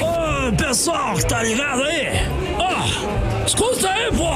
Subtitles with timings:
[0.00, 2.08] Ô, pessoal que tá ligado aí?
[2.58, 4.30] Ó, escuta aí, pô!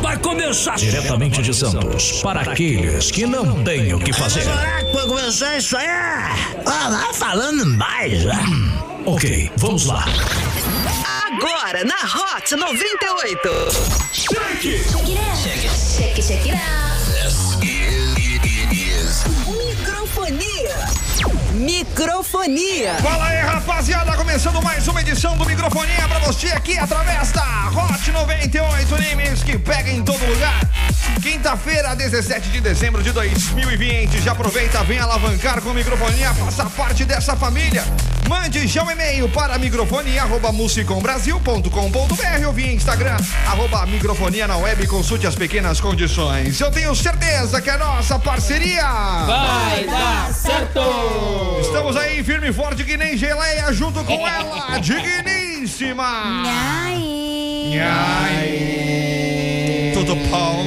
[0.00, 4.42] Vai começar diretamente de Santos para aqueles que não têm o que fazer.
[4.42, 5.86] Será que vai começar isso aí?
[5.86, 8.44] Ah, vai falando mais, né?
[9.04, 10.04] Ok, vamos lá.
[11.26, 13.48] Agora na Hot 98.
[15.92, 16.91] Check, check it out.
[21.62, 22.94] Microfonia.
[23.00, 28.10] Fala aí, rapaziada, começando mais uma edição do Microfonia pra você aqui através da Hot
[28.10, 30.60] 98 Nimes que pega em todo lugar.
[31.22, 34.22] Quinta-feira, 17 de dezembro de 2020.
[34.22, 37.84] Já aproveita, vem alavancar com Microfonia, faça parte dessa família.
[38.32, 45.34] Mande já um e-mail para microfonia@musicombrasil.com.br ou via Instagram, arroba microfonia na web, consulte as
[45.34, 46.58] pequenas condições.
[46.58, 48.88] Eu tenho certeza que a nossa parceria
[49.26, 50.80] Vai dar certo!
[51.60, 56.42] Estamos aí firme e forte que nem geleia junto com ela, digníssima.
[56.46, 59.90] Ai, Ai.
[59.92, 60.61] Tudo bom?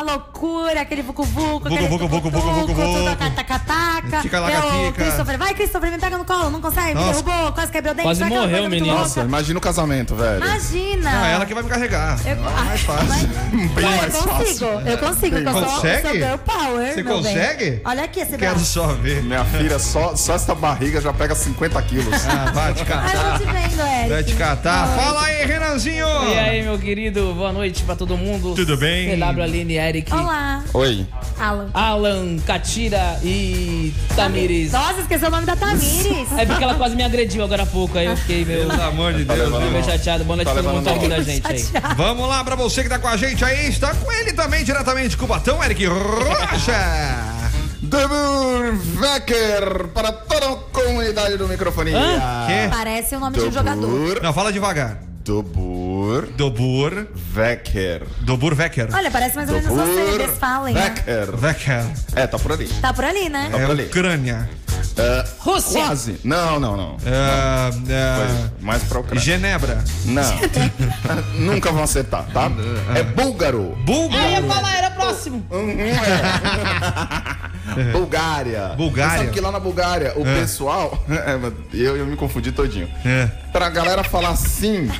[0.00, 3.16] Uma loucura, aquele vucu-vucu, Vucu, aquele vucu, vucu, vucu, vucu, tudo vucu.
[3.34, 4.20] taca-taca.
[4.22, 4.92] Tica-laca-tica.
[5.04, 8.06] Christopher, vai Christopher, me pega no colo, não consegue, me derrubou, quase quebrou o dente.
[8.06, 8.94] Quase vai aquela morreu, menino.
[8.94, 10.38] Nossa, imagina o casamento, velho.
[10.44, 11.10] Imagina.
[11.10, 12.18] Não, é ela que vai me carregar.
[12.24, 13.06] Eu, É mais fácil.
[13.08, 13.20] Mas-
[13.70, 14.66] Bem Não, mais eu consigo, fácil.
[14.86, 16.02] eu consigo, porque eu sou, Consegue?
[16.02, 16.94] sou girl power.
[16.94, 17.22] Você meu bem.
[17.34, 17.80] consegue?
[17.84, 18.64] Olha aqui esse Quero braço.
[18.66, 19.22] só ver.
[19.22, 22.14] Minha filha, só, só essa barriga já pega 50 quilos.
[22.26, 23.14] Ah, vai te Ai, catar.
[23.14, 24.08] eu tô te vendo, Eric.
[24.10, 24.86] Vai te catar.
[24.96, 26.06] Fala aí, Renanzinho.
[26.28, 28.54] E aí, meu querido, boa noite pra todo mundo.
[28.54, 29.16] Tudo bem?
[29.18, 31.04] CW, Aline, Eric, Olá, Oi.
[31.36, 31.70] Alan.
[31.74, 34.70] Alan, Katira e Tamires.
[34.70, 36.30] Nossa, esqueceu o nome da Tamires.
[36.38, 39.12] É porque ela quase me agrediu agora há pouco, aí eu fiquei meio, Pelo amor
[39.14, 39.38] de Deus.
[39.40, 40.22] levando meio chateado.
[40.22, 41.66] Boa noite Tá todo mundo tá ouvindo a gente aí.
[41.96, 43.66] Vamos lá pra você que tá com a gente aí.
[43.68, 47.40] Está com ele também, diretamente de Cubatão, Eric Rocha.
[47.82, 51.98] Debur Wecker para toda a comunidade do microfonia.
[52.46, 52.68] Quê?
[52.70, 54.22] Parece o nome de um jogador.
[54.22, 55.09] Não, fala devagar.
[55.24, 57.06] Dobur Dobur.
[57.36, 58.02] Wecker.
[58.22, 58.88] Dobur Wecker.
[58.92, 60.74] Olha, parece mais ou menos você, Dobur eles falem.
[60.74, 60.82] né?
[60.84, 61.34] Wecker.
[61.44, 61.84] Wecker.
[62.16, 62.68] É, tá por ali.
[62.80, 63.48] Tá por ali, né?
[63.50, 63.84] Tá É por ali.
[63.84, 64.48] Ucrânia.
[64.96, 65.84] É, Rússia.
[65.84, 66.20] quase.
[66.24, 66.96] Não, não, não.
[67.04, 69.20] É, é, Foi mais pra Ucrânia.
[69.22, 69.82] Genebra.
[70.04, 70.40] Não.
[71.38, 72.50] Nunca vão acertar, tá?
[72.94, 73.76] É búlgaro.
[73.84, 74.38] Bulgária.
[74.38, 75.44] Eu ia falar, era próximo.
[75.50, 77.30] Uhum, é.
[77.92, 78.68] Bulgária.
[78.76, 79.10] Bulgária.
[79.12, 81.02] Você sabe que lá na Bulgária, o pessoal.
[81.08, 82.88] É, mas eu, eu me confundi todinho.
[83.04, 83.26] É.
[83.52, 84.90] Pra galera falar sim.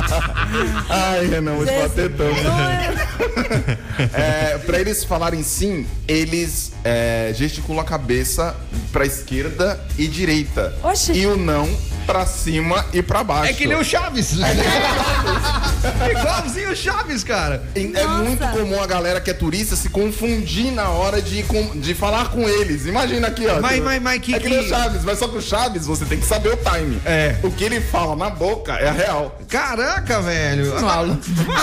[0.88, 2.34] Ai, Renan, vou te bater tanto.
[4.12, 8.54] É, pra eles falarem sim, eles é, gesticulam a cabeça
[8.92, 10.74] pra esquerda e direita.
[10.82, 11.12] Oxi.
[11.12, 11.68] E o não
[12.06, 13.50] pra cima e pra baixo.
[13.50, 14.32] É que nem o Chaves.
[14.40, 17.62] É igualzinho o Chaves, cara.
[17.74, 21.94] É muito comum a galera que é turista se confundir na hora de, com- de
[21.94, 22.84] falar com eles.
[22.86, 23.60] Imagina aqui, ó.
[23.60, 26.04] Mas- mas- mas que- é que nem o Chaves, mas só que o Chaves você
[26.04, 27.00] tem que saber o time.
[27.06, 27.36] É.
[27.42, 29.38] O que ele fala na boca é a real.
[29.84, 30.72] Caraca, velho.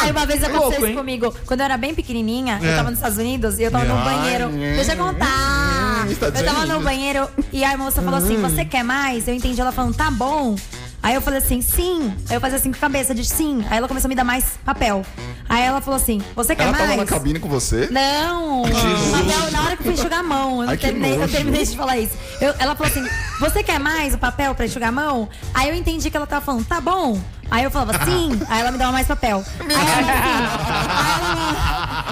[0.01, 0.95] Ai, uma vez aconteceu louco, isso hein?
[0.95, 1.35] comigo.
[1.45, 2.71] Quando eu era bem pequenininha, É.
[2.71, 4.43] eu tava nos Estados Unidos e eu tava no Ai, banheiro.
[4.63, 4.75] é.
[4.75, 6.05] Deixa eu contar.
[6.19, 9.27] Tá Eu tava no banheiro e a moça falou assim: Você quer mais?
[9.27, 10.55] Eu entendi ela falando: Tá bom.
[11.03, 12.13] Aí eu falei assim, sim.
[12.29, 13.65] Aí eu fazia assim com a cabeça, de sim.
[13.71, 15.03] Aí ela começou a me dar mais papel.
[15.49, 16.83] Aí ela falou assim: Você quer Ela mais?
[16.85, 17.87] tava na cabine com você?
[17.91, 18.63] Não!
[18.63, 21.19] Papel, na hora que eu fui enxugar a mão, eu, não Ai, que terminei, eu
[21.21, 21.31] nojo.
[21.33, 22.13] terminei de falar isso.
[22.39, 23.03] Eu- ela falou assim:
[23.41, 25.27] Você quer mais o papel pra enxugar a mão?
[25.51, 27.19] Aí eu entendi que ela tava falando: Tá bom.
[27.49, 29.43] Aí eu falava sim, aí ela me dava mais papel.
[29.59, 30.09] Aí ela, assim,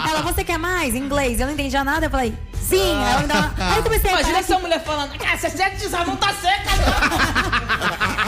[0.04, 0.96] aí ela, ela, você quer mais?
[0.96, 1.40] Em inglês.
[1.40, 2.96] Eu não entendia nada, eu falei, sim.
[2.96, 3.54] Aí ela me dava.
[3.58, 6.72] Aí eu comecei a Imagina essa mulher falando, ah, você sente essa mão tá seca.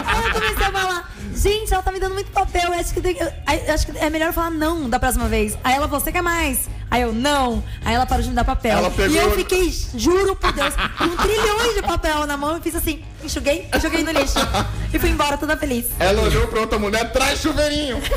[0.06, 2.71] Aí eu comecei a falar, gente, ela tá me dando muito papel.
[2.73, 3.17] Acho que, tem-
[3.73, 5.57] acho que é melhor falar não da próxima vez.
[5.63, 6.69] Aí ela falou, você quer mais?
[6.89, 7.63] Aí eu, não.
[7.85, 8.77] Aí ela parou de me dar papel.
[8.77, 12.61] Ela pegou- E eu fiquei, juro por Deus, com trilhões de papel na mão e
[12.61, 14.35] fiz assim, enxuguei, joguei no lixo.
[14.93, 15.85] E fui embora toda feliz.
[15.97, 18.01] Ela olhou pra outra mulher, traz chuveirinho.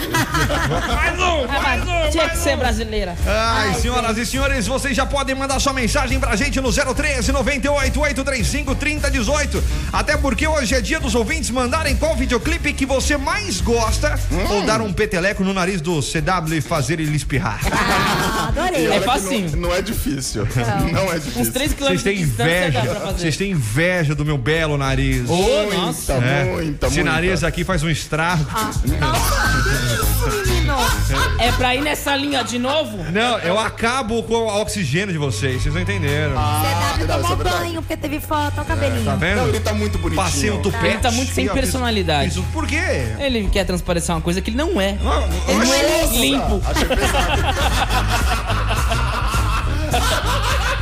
[0.94, 2.58] Mais um, mais um, Tinha que mais ser um.
[2.58, 3.16] brasileira.
[3.26, 8.00] Ai, senhoras e senhores, vocês já podem mandar sua mensagem pra gente no 013 98
[8.00, 9.62] 835 3018.
[9.92, 14.18] Até porque hoje é dia dos ouvintes mandarem qual videoclipe que você mais gosta
[14.48, 17.60] ou dar um peteleco no nariz do CW e fazer ele espirrar.
[17.72, 18.86] Ah, adorei.
[18.86, 19.50] É facinho.
[19.52, 20.46] Não, não é difícil.
[20.92, 21.42] Não, é difícil.
[21.42, 22.82] Uns 3 Vocês quilômetros de têm inveja,
[23.16, 25.28] vocês têm inveja do meu belo nariz.
[25.28, 26.12] Muita, nossa.
[26.14, 26.44] É.
[26.44, 27.10] muita, Esse muita.
[27.10, 28.46] nariz aqui faz um estrago.
[28.84, 30.53] Menino.
[31.38, 32.98] É pra ir nessa linha de novo?
[33.10, 36.34] Não, eu acabo com o oxigênio de vocês, vocês não entenderam.
[36.34, 37.56] CW não, isso é tomou verdade.
[37.58, 39.04] banho porque teve foto, o cabelinho.
[39.04, 39.36] tá vendo?
[39.36, 40.24] Não, ele tá muito bonitinho.
[40.24, 40.86] Passei um tupete.
[40.86, 42.30] Ele tá muito sem personalidade.
[42.34, 42.76] fiz- Por quê?
[43.18, 44.96] Ele quer transparecer uma coisa que ele não é.
[45.04, 46.62] Ah, Ele não é limpo.
[46.66, 47.42] Achei pesado.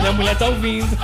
[0.00, 0.98] Minha mulher tá ouvindo.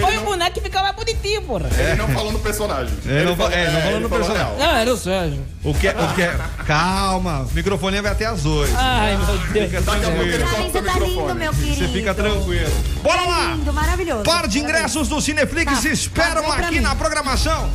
[0.00, 1.68] Foi o boneco que ficava mais bonitinho, porra.
[1.78, 2.94] Ele não falou no personagem.
[3.06, 4.56] É, não, falou- é, não falou ele no falou personagem.
[4.58, 4.68] real.
[4.70, 5.42] Não, era o Sérgio.
[5.64, 8.72] O que, é- o que é- Calma, o microfone vai até as oito.
[8.76, 9.68] Ai, meu Deus.
[9.70, 10.22] Fica tranquilo.
[10.22, 11.74] ele você o tá lindo, meu querido.
[11.76, 12.70] Você fica tranquilo.
[13.02, 13.52] Bora Tá lá!
[13.54, 14.22] lindo, maravilhoso.
[14.24, 17.68] Par de ingressos do Cineflix Tá, esperam aqui na programação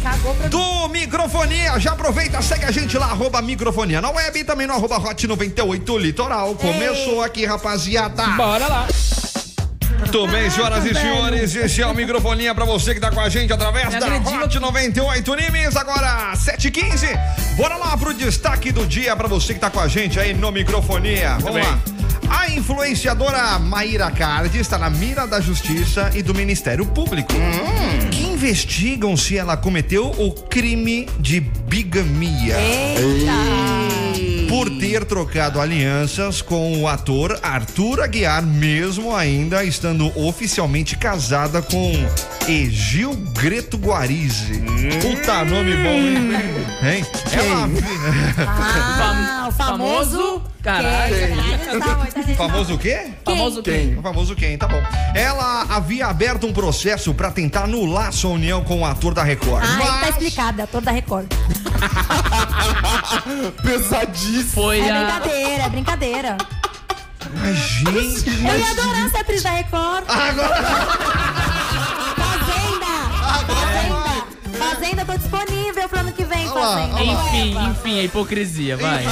[0.50, 1.80] do Microfonia.
[1.80, 5.28] Já aproveita, segue a gente lá, arroba Microfonia na web e também no arroba Hot
[5.28, 6.56] 98 Litoral.
[6.56, 8.26] Começou aqui, rapaziada.
[8.30, 8.88] Bora lá.
[10.06, 13.28] Muito bem, senhoras e senhores, esse é o Microfonia pra você que tá com a
[13.28, 17.56] gente através Me da agrediu Hot 98 Nimes, agora 7h15.
[17.58, 20.52] Bora lá pro destaque do dia pra você que tá com a gente aí no
[20.52, 21.38] Microfonia.
[21.40, 21.80] Vamos lá.
[22.30, 27.34] A influenciadora Maíra Cardi está na mira da Justiça e do Ministério Público,
[28.12, 32.56] que investigam se ela cometeu o crime de bigamia
[34.48, 41.94] por ter trocado alianças com o ator Arthur Aguiar, mesmo ainda estando oficialmente casada com
[42.48, 44.62] Egil Greto Guarizi.
[45.02, 46.32] Puta nome bom, hein?
[46.84, 47.06] hein?
[47.34, 47.68] Ela,
[48.48, 50.42] Ah, o famoso.
[50.62, 51.16] Caralho.
[51.16, 51.36] Quem?
[51.80, 52.08] Tá, tá,
[52.38, 53.08] famoso o quê?
[53.24, 53.98] Famoso Quem?
[53.98, 54.82] O famoso quem, tá bom.
[55.16, 59.64] Ela havia aberto um processo pra tentar anular sua união com o ator da Record.
[59.64, 61.28] Ah, ele tá mas- explicado, ator da Record.
[63.64, 64.44] Pesadíssimo.
[64.52, 65.04] Foi É a.
[65.04, 66.38] brincadeira, é brincadeira.
[67.42, 68.30] Mas, gente.
[68.48, 70.06] Eu ia adorar ser atriz da Record.
[70.06, 71.25] Fazenda!
[74.76, 75.06] Fazenda!
[75.06, 77.02] Tô disponível pro ano que vem, Fazenda.
[77.02, 79.06] Enfim, enfim, a hipocrisia, vai.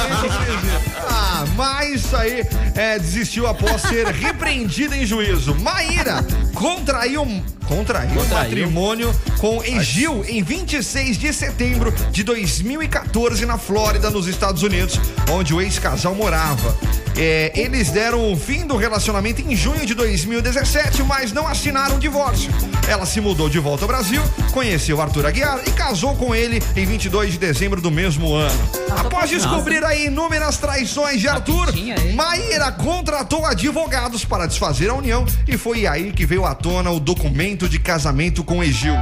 [1.08, 5.54] Ah, mas isso aí é, desistiu após ser repreendida em juízo.
[5.54, 6.22] Maíra
[6.54, 7.26] contraiu,
[7.66, 8.28] contraiu, Contraiu.
[8.30, 14.98] matrimônio com Egil em 26 de setembro de 2014 na Flórida, nos Estados Unidos,
[15.30, 16.76] onde o ex-casal morava.
[17.16, 21.98] É, eles deram o fim do relacionamento em junho de 2017, mas não assinaram o
[22.00, 22.50] divórcio.
[22.88, 24.20] Ela se mudou de volta ao Brasil,
[24.52, 28.58] conheceu Arthur Aguiar e casou com ele em 22 de dezembro do mesmo ano.
[28.98, 31.72] Após descobrir aí inúmeras traições de Arthur?
[32.14, 37.00] Maíra contratou advogados para desfazer a união e foi aí que veio à tona o
[37.00, 38.94] documento de casamento com Egil.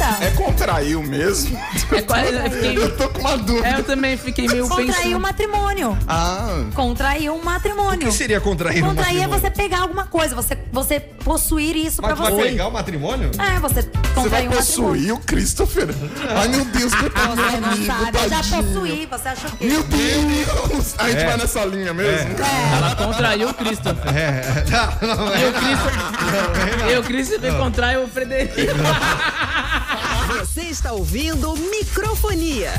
[0.00, 0.24] Eita!
[0.24, 1.58] É contraiu mesmo?
[1.92, 2.32] É quase.
[2.34, 3.68] Eu, fiquei- Eu tô com uma dúvida.
[3.68, 5.16] é, eu também fiquei meio Contrair pensando.
[5.16, 5.98] um matrimônio.
[6.06, 8.06] Ah, Contrair um matrimônio.
[8.08, 9.40] O que seria contrair um Contrair é matrimônio?
[9.40, 12.48] você pegar alguma coisa, você, você possuir isso Mas pra tu vai você.
[12.50, 13.30] pegar o matrimônio?
[13.38, 14.56] É, você você vai contrair um matrimônio.
[14.56, 15.88] possuir o Christopher?
[16.36, 17.06] Ai, meu Deus, do Você
[17.52, 19.64] meu não amigo, sabe, eu já possuí, você achou que...
[19.66, 20.94] Meu Deus!
[20.98, 21.26] A gente É.
[21.26, 22.30] vai nessa linha mesmo?
[22.76, 24.16] Ela contraiu o Christopher.
[24.16, 24.64] É,
[25.02, 26.90] não, não, E o Christopher.
[26.90, 28.54] E o Christopher contrai o Frederico.
[30.28, 32.70] Você está ouvindo Microfonia.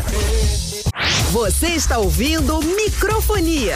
[1.31, 3.75] Você está ouvindo Microfonia.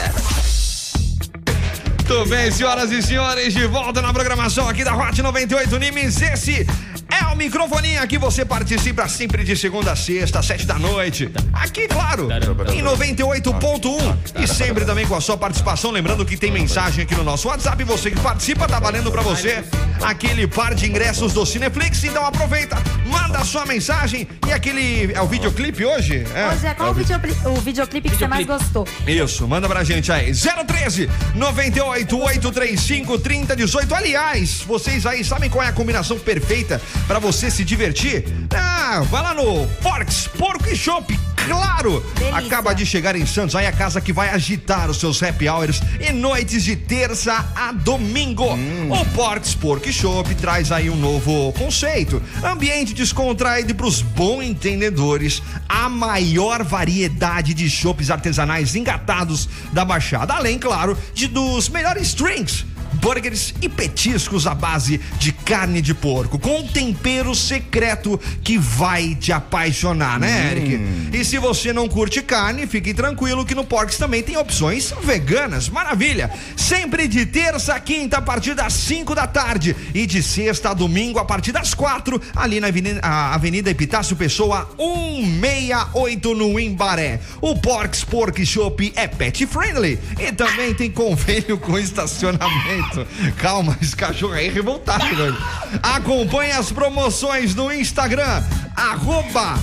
[1.98, 6.22] Muito bem, senhoras e senhores, de volta na programação aqui da Hot 98 Nimes.
[6.22, 6.64] Esse
[7.10, 11.30] é o microfoninha que você participa sempre de segunda a sexta, às sete da noite.
[11.52, 12.28] Aqui, claro,
[12.72, 15.90] em 98.1 e sempre também com a sua participação.
[15.90, 17.82] Lembrando que tem mensagem aqui no nosso WhatsApp.
[17.84, 19.64] Você que participa, tá valendo pra você
[20.02, 22.02] aquele par de ingressos do Cineflix.
[22.04, 25.12] Então aproveita, manda a sua mensagem e aquele.
[25.12, 26.24] É o videoclipe hoje?
[26.34, 26.48] É.
[26.54, 28.86] Hoje é qual o, videocli- o videoclipe que você mais gostou?
[29.06, 30.32] Isso, manda pra gente aí.
[30.34, 33.94] 013 98 835 3018.
[33.94, 38.24] Aliás, vocês aí sabem qual é a combinação perfeita pra você se divertir?
[38.54, 41.18] Ah, vai lá no Porks Porco e Shop.
[41.46, 42.00] Claro!
[42.16, 42.38] Delícia.
[42.38, 45.82] Acaba de chegar em Santos, aí a casa que vai agitar os seus happy hours
[46.00, 48.46] e noites de terça a domingo.
[48.54, 52.22] O Porks Pork Shop traz aí um novo conceito.
[52.42, 55.42] Ambiente descontraído pros bons entendedores.
[55.68, 60.34] A maior variedade de chopes artesanais engatados da Baixada.
[60.34, 62.64] Além, claro, de dos melhores drinks
[63.04, 69.14] burgers e petiscos à base de carne de porco, com um tempero secreto que vai
[69.14, 70.80] te apaixonar, né, Eric?
[71.12, 75.68] E se você não curte carne, fique tranquilo que no Porks também tem opções veganas.
[75.68, 76.30] Maravilha!
[76.56, 80.74] Sempre de terça a quinta a partir das 5 da tarde e de sexta a
[80.74, 87.20] domingo a partir das quatro, ali na Avenida, Avenida Epitácio Pessoa 168 no Imbaré.
[87.42, 92.93] O Porks Pork Shop é pet friendly e também tem convênio com estacionamento.
[93.36, 95.04] Calma, esse cachorro aí é revoltado.
[95.04, 95.36] Né?
[95.82, 98.42] Acompanhe as promoções no Instagram,
[98.76, 99.58] arroba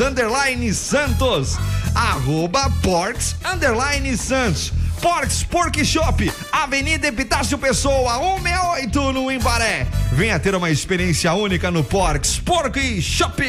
[0.00, 1.56] Underline Santos,
[1.94, 2.72] arroba
[3.44, 4.72] Underline Santos.
[5.00, 6.32] Porks Pork Shop,
[6.62, 9.86] Avenida Epitácio Pessoa, 168 no Imbaré.
[10.12, 13.42] Venha ter uma experiência única no Porks Pork Shop.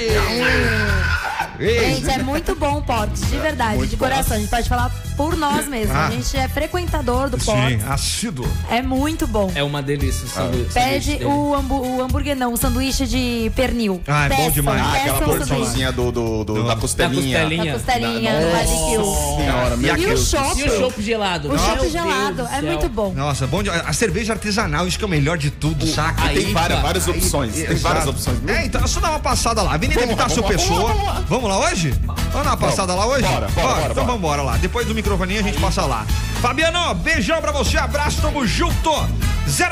[1.59, 4.35] Gente, é muito bom o Porks, de verdade, de coração.
[4.37, 5.95] A gente pode falar por nós mesmos.
[5.95, 6.07] Ah.
[6.07, 7.87] A gente é frequentador do Sim, Ports.
[7.89, 8.47] assíduo.
[8.69, 9.51] É muito bom.
[9.55, 10.65] É uma delícia o sanduíche.
[10.73, 11.25] Pede sanduíche dele.
[11.25, 14.01] o, hambu- o hambúrguer, não, o sanduíche de pernil.
[14.07, 14.81] Ah, é bom Peçam, demais.
[14.85, 17.39] Ah, aquela porçãozinha do, do, do- da costelinha.
[17.39, 17.65] costelinha.
[17.65, 19.37] Da costelinha, do barbecue.
[19.41, 20.59] Senhora, meu E o chopp.
[20.59, 21.51] E o chopp gelado?
[21.51, 22.35] O chopp Deus gelado.
[22.35, 22.63] do É céu.
[22.63, 22.96] muito bom.
[23.15, 23.69] Nossa, bom de...
[23.69, 26.23] A cerveja artesanal, isso que é o melhor de tudo, saca?
[26.23, 27.53] aí- Tem várias, várias opções.
[27.53, 28.37] Tem várias opções.
[28.47, 29.73] É, então é só dar uma passada lá.
[29.73, 30.93] Avenida Vamos lá, Epitácio vamos lá, Pessoa.
[30.93, 31.89] vamos lá, Vamos lá hoje?
[32.05, 33.23] Vamos dar uma passada lá hoje?
[33.23, 33.93] Bora, bora, bora, Então bora.
[33.93, 34.57] vamos embora lá.
[34.57, 36.05] Depois do microfoninho a gente passa lá.
[36.41, 38.91] Fabiano, beijão pra você, abraço, tamo junto.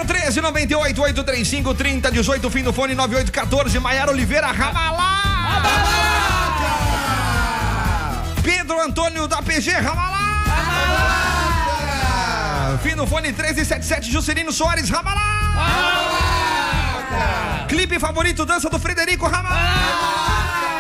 [0.07, 5.21] 013 98 835 3018, fim do fone 9814, Maiara Oliveira, Ramalá.
[8.41, 11.34] Pedro Antônio da PG, Ramalá.
[12.81, 15.21] Fim do fone 1377, Juscelino Soares, Ramalá.
[17.67, 20.79] Clipe favorito, dança do Frederico Ramalá.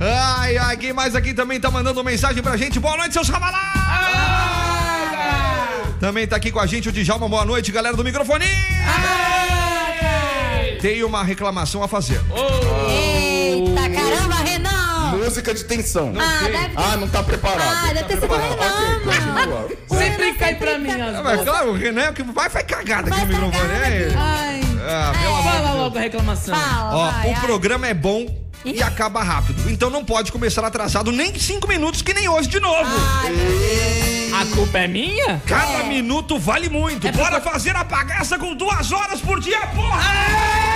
[0.00, 2.80] Ai, ai, quem mais aqui também tá mandando mensagem pra gente?
[2.80, 3.72] Boa noite, seus Ramalá.
[6.00, 8.44] Também tá aqui com a gente o Djalma, boa noite, galera do microfone.
[10.80, 12.20] Tem uma reclamação a fazer.
[12.20, 12.93] Renan!
[15.34, 16.12] Música de tensão.
[16.16, 17.60] Ah, deve ter, Ah, não tá preparado.
[17.60, 19.68] ah, deve ter sido o Renan, mano.
[19.88, 23.10] Sempre cai pra mim É, mas claro, o Renan é o que vai, vai cagada
[23.10, 23.68] aqui no microfone.
[23.68, 24.06] cagada é.
[24.06, 24.14] aqui.
[24.16, 24.60] Ai.
[24.88, 26.54] Ah, amor de Fala logo a reclamação.
[26.56, 27.40] Fala, Ó, vai, o ai.
[27.40, 28.26] programa é bom
[28.64, 29.68] e acaba rápido.
[29.68, 32.88] Então não pode começar atrasado nem cinco minutos, que nem hoje de novo.
[34.40, 35.42] A culpa é minha?
[35.46, 35.82] Cada É.
[35.88, 37.10] minuto vale muito.
[37.10, 40.00] Bora fazer a bagaça com duas horas por dia, porra!
[40.00, 40.73] Você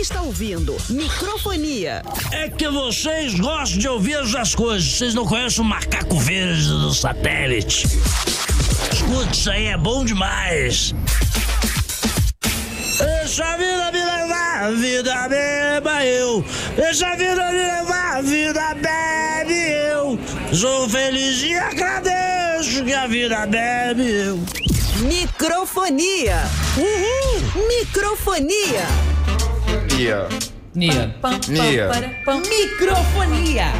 [0.00, 2.02] está ouvindo Microfonia.
[2.30, 4.84] É que vocês gostam de ouvir essas coisas.
[4.84, 7.86] Vocês não conhecem o macaco verde do satélite.
[8.92, 10.94] Escuta, isso aí é bom demais.
[12.98, 16.44] Deixa a vida me levar, a vida beba eu.
[16.76, 20.18] Deixa a vida me levar, a vida bebe eu.
[20.52, 24.38] Sou feliz e agradeço que a vida bebe eu.
[25.06, 26.38] Microfonia.
[26.76, 27.66] Uhul.
[27.68, 28.86] Microfonia.
[29.98, 30.28] Nia.
[30.76, 31.12] Nia.
[31.20, 31.88] Pam, pam, Nia.
[31.88, 32.40] para, pam.
[32.46, 33.72] Microfonia.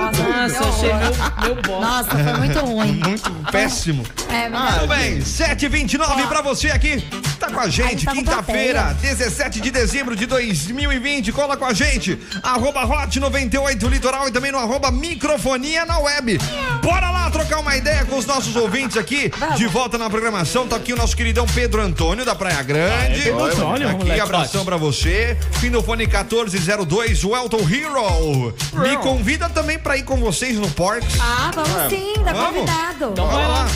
[0.00, 1.80] Nossa, Nossa, achei meu, meu bosta.
[1.80, 3.00] Nossa, foi muito ruim.
[3.10, 4.04] Muito péssimo.
[4.28, 7.04] É, mas Tudo bem, 7h29 pra você aqui.
[7.38, 11.32] Tá com a gente, tá quinta-feira, 17 de dezembro de 2020.
[11.32, 12.18] Cola com a gente.
[12.42, 16.38] Arroba Hot 98 Litoral e também no arroba microfonia na web.
[16.82, 19.32] Bora lá trocar uma ideia com os nossos ouvintes aqui.
[19.38, 19.56] Vamos.
[19.56, 20.68] De volta na programação.
[20.68, 23.22] Tá aqui o nosso queridão Pedro Antônio da Praia Grande.
[23.22, 25.36] Pedro Antônio, aqui, moleque abração pra você.
[25.60, 28.54] Fim do fone 1402, o Elton Hero.
[28.74, 31.18] Me convida também pra ir com vocês no Porks.
[31.20, 32.54] Ah, vamos sim, tá Vamos?
[32.60, 33.10] convidado.
[33.12, 33.66] Então vai lá.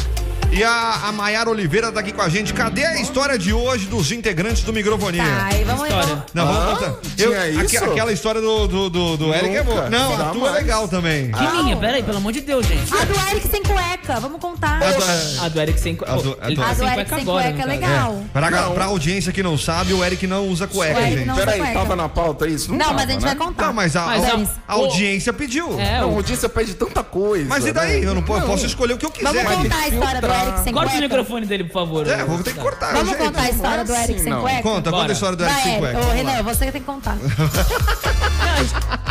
[0.55, 0.61] Lá.
[0.61, 2.53] E a, a Maiara Oliveira tá aqui com a gente.
[2.55, 5.23] Cadê a história de hoje dos integrantes do Microfonia?
[5.25, 6.07] Tá, e vamos, História.
[6.07, 6.95] vamos Não, vamos Ah, contar.
[7.17, 7.85] tinha aque- isso?
[7.85, 9.85] aquela história do, do, do, do Eric é boa.
[9.85, 9.91] Nunca.
[9.91, 10.33] Não, a Jamais.
[10.39, 11.31] tua é legal também.
[11.33, 11.77] Que minha?
[11.77, 12.93] Pera aí, pelo amor de Deus, gente.
[12.95, 14.81] A do Eric sem cueca, vamos contar.
[14.83, 16.13] A do- A do Eric sem cueca.
[16.13, 18.25] A do- a do- A do sem Eric cueca sem agora, cueca é legal.
[18.33, 21.27] Pra, pra audiência que não sabe, o Eric não usa cueca, O Eric gente.
[21.27, 21.75] não Peraí, cueca.
[21.75, 22.71] tava na pauta isso?
[22.73, 23.35] Não, tava, mas a gente né?
[23.35, 23.67] vai contar.
[23.67, 24.49] Não, mas a, Mas a- Denis.
[24.69, 25.79] a audiência pediu.
[25.81, 26.15] É, Não, o...
[26.15, 27.47] o Odícia pede tanta coisa.
[27.49, 28.01] Mas e daí?
[28.01, 28.07] né?
[28.09, 29.33] Eu não, po- posso escolher o que eu quiser.
[29.33, 31.01] Vamos contar a história do Eric sem Corta o cueca.
[31.01, 32.07] microfone dele, por favor.
[32.09, 32.93] É, vou ter que cortar.
[32.93, 33.19] Vamos gente.
[33.19, 34.41] contar a história do é Eric assim, sem não.
[34.43, 34.63] cueca?
[34.63, 35.09] Conta, conta Bora.
[35.09, 35.99] a história do Eric sem cueca.
[36.01, 37.17] Ô, Renan, você que tem que contar.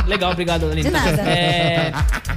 [0.08, 0.84] Legal, obrigado, Aline.
[0.84, 1.22] De nada.
[1.22, 1.92] É,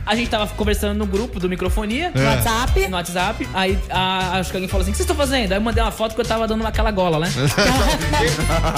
[0.04, 2.12] a gente tava conversando no grupo do microfonia.
[2.14, 2.88] No WhatsApp.
[2.88, 5.52] No WhatsApp, aí a- acho que alguém falou assim: O que vocês estão fazendo?
[5.52, 7.28] Aí eu mandei uma foto que eu tava dando aquela gola, né?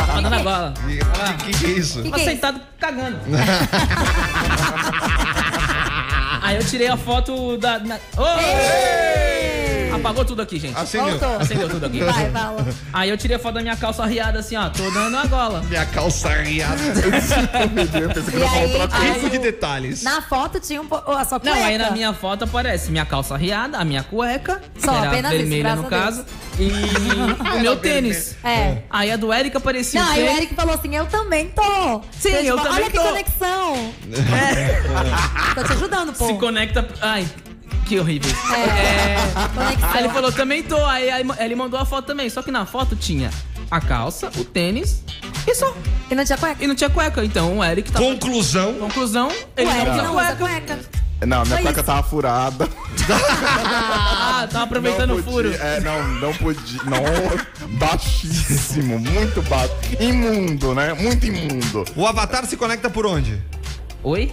[0.07, 0.75] Tava dando a gola.
[0.85, 2.03] O que, que é isso?
[2.03, 3.19] Que Tava é sentado cagando.
[6.43, 7.79] aí eu tirei a foto da.
[7.81, 9.58] na- Ô!
[10.01, 10.77] Apagou tudo aqui, gente.
[10.79, 11.19] Acendeu.
[11.19, 11.41] Voltou.
[11.41, 12.01] Acendeu tudo aqui.
[12.03, 12.67] Vai, fala.
[12.93, 14.69] Aí eu tirei a foto da minha calça riada assim, ó.
[14.71, 15.63] Tô dando a gola.
[15.69, 16.79] Minha calça riada.
[17.99, 19.13] Eu pensei que E aí, coisa.
[19.15, 20.03] Rico de detalhes.
[20.03, 21.57] Na foto tinha um po- a sua cueca.
[21.57, 25.09] Não, aí na minha foto aparece minha calça riada, a minha cueca, Só, que era
[25.09, 26.25] apenas isso, vermelha graças no a caso,
[26.59, 26.71] e
[27.57, 28.37] o meu tênis.
[28.45, 28.83] É.
[28.91, 30.37] Aí a do Eric aparecia Não, o aí o?
[30.37, 32.03] Eric falou assim, eu também tô.
[32.19, 33.03] Sim, eu tipo, também Olha que tô.
[33.05, 33.93] conexão.
[35.55, 36.27] Tô te ajudando, pô.
[36.27, 36.87] Se conecta.
[37.01, 37.27] Ai,
[37.89, 38.31] que horrível.
[38.55, 39.17] É.
[39.93, 40.85] Aí ele falou, também tô.
[40.85, 42.29] Aí, aí ele mandou a foto também.
[42.29, 43.31] Só que na foto tinha
[43.71, 45.03] a calça, o tênis
[45.47, 45.75] e só.
[46.11, 46.65] E não tinha cueca?
[46.65, 47.25] E não tinha cueca.
[47.25, 48.05] Então o Eric tava.
[48.05, 48.75] Conclusão.
[48.75, 50.37] Conclusão, O ele Eric não não tinha usa cueca.
[50.77, 50.79] cueca.
[51.27, 51.87] Não, minha Foi cueca isso.
[51.87, 52.69] tava furada.
[53.11, 55.51] Ah, tava aproveitando não o furo.
[55.51, 56.81] podia, É, não, não podia.
[56.85, 59.73] Não, baixíssimo, muito baixo.
[59.99, 60.93] Imundo, né?
[60.95, 61.85] Muito imundo.
[61.97, 63.43] O Avatar se conecta por onde?
[64.05, 64.33] Oi?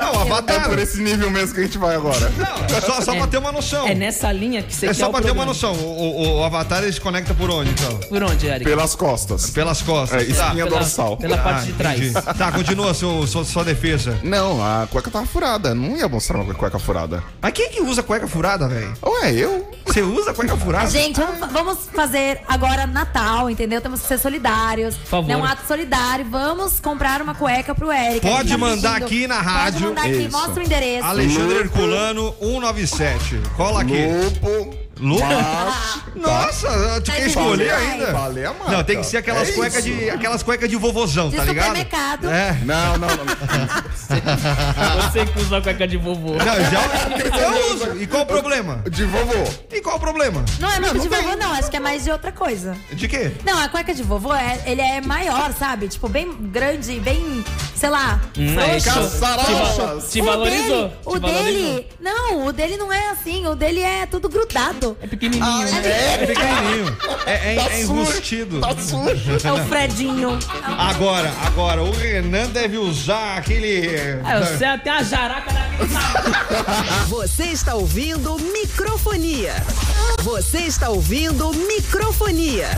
[0.00, 0.68] Não, É Avatar.
[0.68, 2.30] por esse nível mesmo que a gente vai agora.
[2.36, 3.86] Não, só, só pra ter uma noção.
[3.86, 5.72] É nessa linha que você É quer só o pra ter uma noção.
[5.74, 7.96] O, o- o Avatar ele se conecta por onde, então?
[8.08, 8.64] Por onde, Eric?
[8.64, 9.50] Pelas costas.
[9.50, 10.22] Pelas costas.
[10.22, 11.16] É, espinha Pela- dorsal.
[11.16, 11.98] Pela parte de trás.
[12.00, 12.38] entendi.
[12.38, 14.18] Tá, continua seu, sua, sua defesa.
[14.22, 15.74] Não, a cueca tava furada.
[15.74, 17.22] Não ia mostrar uma cueca furada.
[17.40, 18.92] Mas quem que usa cueca furada, velho?
[19.04, 19.68] Ué, eu?
[19.86, 20.90] Você usa cueca furada?
[20.90, 23.80] Gente, vamos, vamos fazer agora Natal, entendeu?
[23.80, 24.96] Temos que ser solidários.
[24.96, 25.30] favor.
[25.30, 26.26] É um ato solidário.
[26.30, 28.20] Vamos comprar uma cueca pro Eric.
[28.20, 29.06] Pode tá mandar pedindo.
[29.06, 29.87] aqui na rádio.
[29.88, 30.36] Pode mandar aqui, Isso.
[30.36, 31.04] mostra o endereço.
[31.06, 33.40] Alexandre Herculano 197.
[33.56, 34.06] Cola aqui.
[34.42, 34.88] Lobo.
[35.00, 35.26] Lupa?
[35.26, 36.02] Macho.
[36.16, 38.06] Nossa, tu Tá quer escolher ainda?
[38.08, 38.72] Falei a marca.
[38.72, 41.66] Não, tem que ser aquelas É cuecas de aquelas cuecas de vovozão, De tá ligado?
[41.66, 42.28] supermercado.
[42.28, 42.58] É.
[42.64, 43.24] Não, não, não.
[45.12, 46.32] Você que usa a cueca de vovô.
[46.32, 48.02] Não, já eu uso.
[48.02, 48.82] E qual o problema?
[48.90, 49.44] De vovô.
[49.72, 50.44] E qual o problema?
[50.58, 51.52] Não é muito de vovô, não.
[51.52, 52.76] Acho que é mais de outra coisa.
[52.92, 53.30] De quê?
[53.44, 55.86] Não, a cueca de vovô, é, ele é maior, sabe?
[55.86, 57.44] Tipo, bem grande, bem,
[57.78, 59.20] sei lá, Hum, é frouxo.
[59.20, 60.10] Caçarolas.
[60.10, 60.88] Te o valorizou.
[60.88, 61.44] Dele, o te valorizou.
[61.44, 64.96] dele, não, o dele não é assim, o dele é tudo grudado.
[65.00, 65.68] É pequenininho.
[65.84, 66.96] É pequenininho.
[67.26, 68.60] É, é, é enrustido.
[68.60, 69.38] Tá sujo.
[69.48, 70.38] É o Fredinho.
[70.62, 73.86] Agora, agora, o Renan deve usar aquele.
[73.86, 75.88] É, você tem a jaraca daquele.
[77.08, 79.54] Você está ouvindo microfonia.
[80.22, 82.68] Você está ouvindo microfonia.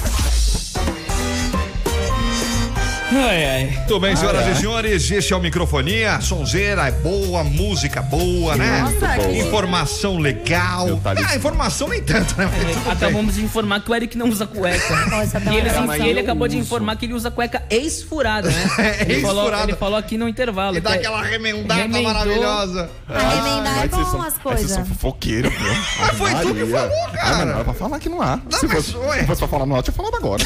[3.13, 3.65] Ai, ai.
[3.77, 6.21] Muito bem, senhoras e senhores, esse é o Microfonia.
[6.21, 8.83] Sonzeira é boa, música boa, né?
[8.83, 10.97] Nossa, que Informação legal.
[11.03, 11.15] Tá.
[11.29, 12.49] Ah, informação nem tanto, né?
[12.53, 12.93] Mas tudo bem.
[12.93, 14.97] Acabamos de informar que o Eric não usa cueca.
[15.11, 15.87] Nossa, tá E ele, legal.
[15.87, 16.65] mas e ele eu acabou de uso.
[16.67, 18.71] informar que ele usa cueca ex-furada, né?
[19.11, 19.71] Ele falou, Ex-furada.
[19.71, 20.77] ele falou aqui no intervalo.
[20.77, 22.03] E dá é- aquela remendada remendou.
[22.13, 22.91] maravilhosa.
[23.09, 24.61] Arremendar é Mas vocês bom são, as mas coisas.
[24.63, 25.73] vocês são fofoqueiros, meu.
[25.73, 27.37] Ah, foi tu que falou, Ah, cara.
[27.37, 28.37] mas não era pra falar que não há.
[28.51, 30.45] se, mas, fosse, se fosse pra falar no eu tinha falado agora.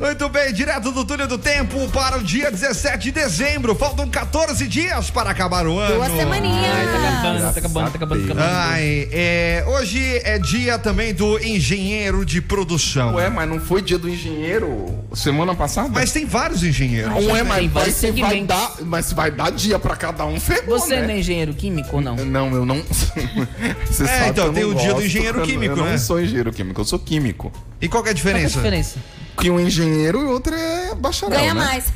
[0.00, 3.72] Muito bem, direto do túnel do tempo para o dia 17 de dezembro.
[3.76, 5.94] Faltam 14 dias para acabar o ano.
[5.94, 6.74] Duas semaninhas.
[6.74, 8.46] Ai, tá acabando, tá acabando, tá acabando, tá acabando.
[8.52, 13.14] Ai, é, hoje é dia também do engenheiro de produção.
[13.14, 15.88] Ué, mas não foi dia do engenheiro semana passada?
[15.88, 17.14] Mas tem vários engenheiros.
[17.26, 18.12] Ué, Tem mas vai, se
[18.44, 21.02] dar, mas vai dar dia pra cada um, ferrou, Você né?
[21.06, 22.16] não é engenheiro químico ou não?
[22.16, 22.82] Não, eu não.
[23.86, 25.84] Você sabe então, que eu tem não o dia do gosto, engenheiro eu- químico, Eu
[25.84, 25.90] né?
[25.92, 27.52] não sou engenheiro químico, eu sou químico.
[27.80, 28.98] E qual que é a Qual que é a diferença?
[29.36, 31.38] Que um engenheiro e outro é bacharel.
[31.38, 31.60] Ganha né?
[31.64, 31.92] mais.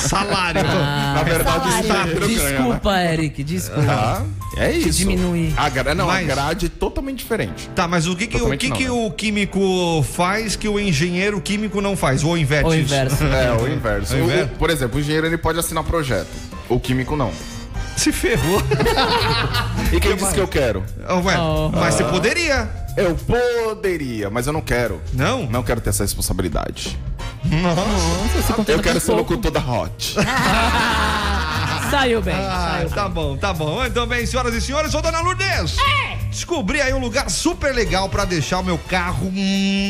[0.08, 0.62] Salário.
[0.62, 1.78] Na verdade, o Salário.
[2.14, 2.50] engenheiro ganha, né?
[2.56, 3.90] Desculpa, Eric, desculpa.
[3.90, 4.22] Ah,
[4.56, 4.90] é isso.
[4.98, 5.52] Diminuir.
[5.56, 5.94] A gra...
[5.94, 7.68] Não, Mas- a grade é totalmente diferente.
[7.74, 8.90] Tá, mas o que que, o, que, não, que né?
[8.90, 12.22] o químico faz que o engenheiro químico não faz?
[12.24, 12.84] Ou inverte Ou isso?
[12.94, 13.24] inverso.
[13.24, 14.14] É, o inverso.
[14.14, 14.50] É o O- inverso?
[14.58, 16.28] por exemplo, o engenheiro ele pode assinar projeto.
[16.68, 17.32] O químico não.
[17.96, 18.62] Se ferrou.
[19.92, 20.84] E quem disse que eu quero?
[21.24, 21.70] Ué, Oh.
[21.70, 22.68] mas você poderia.
[22.96, 25.00] Eu poderia, mas eu não quero.
[25.12, 25.46] Não?
[25.46, 26.98] Não quero ter essa responsabilidade.
[27.44, 30.16] Nossa, Eu quero ser locutor da Hot.
[31.90, 32.36] Saiu bem.
[32.36, 33.84] Ah, saiu tá bom, tá bom.
[33.84, 35.76] Então bem, senhoras e senhores, sou Dona Lourdes.
[36.30, 39.32] Descobri aí um lugar super legal pra deixar o meu carro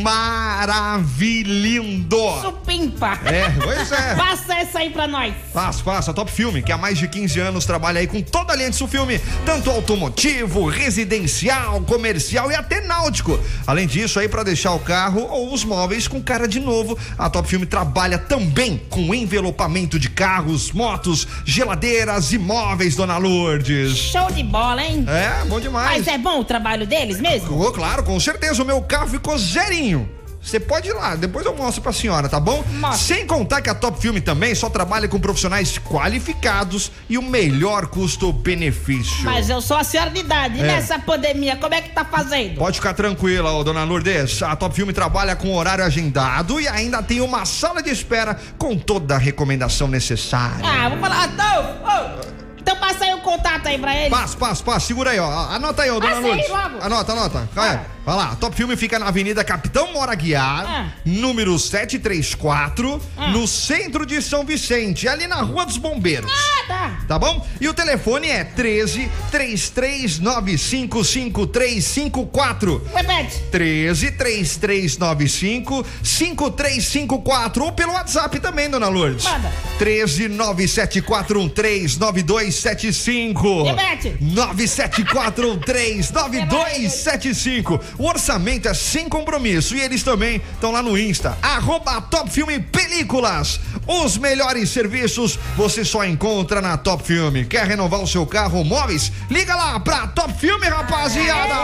[0.03, 2.17] maravilhindo.
[2.41, 3.21] Supimpa.
[3.27, 4.15] É, pois é.
[4.15, 5.35] Passa essa aí pra nós.
[5.53, 6.11] Faço, faço.
[6.11, 8.71] A Top Filme, que há mais de 15 anos trabalha aí com toda a linha
[8.71, 13.39] de Sulfilme, tanto automotivo, residencial, comercial e até náutico.
[13.67, 17.29] Além disso, aí para deixar o carro ou os móveis com cara de novo, a
[17.29, 21.90] Top Filme trabalha também com envelopamento de carros, motos, geladeiras
[22.33, 23.97] e móveis, Dona Lourdes.
[23.97, 25.05] Show de bola, hein?
[25.09, 25.99] É, bom demais.
[25.99, 27.61] Mas é bom o trabalho deles mesmo?
[27.61, 28.63] Oh, claro, com certeza.
[28.63, 30.09] O meu carro ficou zerinho.
[30.43, 32.65] Você pode ir lá, depois eu mostro pra senhora, tá bom?
[32.73, 33.15] Mostra.
[33.15, 37.87] Sem contar que a Top Filme também só trabalha com profissionais qualificados e o melhor
[37.89, 39.23] custo-benefício.
[39.25, 40.57] Mas eu sou a senhora de idade.
[40.59, 40.67] E É.
[40.67, 42.57] nessa pandemia, como é que tá fazendo?
[42.57, 44.43] Pode ficar tranquila, ô, dona Lourdes.
[44.43, 48.77] A Top Filme trabalha com horário agendado e ainda tem uma sala de espera com
[48.79, 50.65] toda a recomendação necessária.
[50.67, 51.29] Ah, vou falar.
[51.29, 54.11] Então, ô, então passa aí o contato aí pra ele.
[54.11, 54.87] Passo, passo, passo.
[54.87, 55.31] Segura aí, ó.
[55.51, 56.49] Anota aí, ó, dona Passa aí Lourdes.
[56.51, 56.83] logo.
[56.85, 57.49] Anota, anota.
[57.55, 58.35] Vai, vai lá.
[58.37, 60.93] Top Filme fica na Avenida Capitão Mora Guiar, Ah.
[61.05, 63.01] número 734,
[63.33, 66.31] no centro de São Vicente, ali na Rua dos Bombeiros.
[66.31, 66.99] Ah, tá.
[67.09, 67.47] Tá bom?
[67.61, 72.83] E o telefone é 13 3395 5354.
[72.95, 73.39] Repete.
[73.51, 79.25] 13 3395 5354 ou pelo WhatsApp também, dona Lourdes.
[79.25, 79.53] Manda.
[79.79, 83.63] 13 97413 9275.
[83.65, 84.17] Repete.
[84.21, 87.81] 97413 9275.
[88.01, 91.37] O orçamento é sem compromisso e eles também estão lá no Insta.
[91.43, 93.61] Arroba Top Filme Películas.
[93.87, 97.45] Os melhores serviços você só encontra na Top Filme.
[97.45, 99.13] Quer renovar o seu carro ou móveis?
[99.29, 101.55] Liga lá pra Top Filme, rapaziada.